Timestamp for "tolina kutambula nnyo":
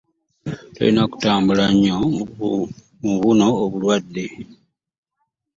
0.73-1.97